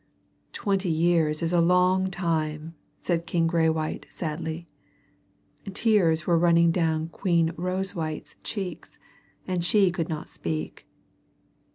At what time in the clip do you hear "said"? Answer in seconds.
2.99-3.27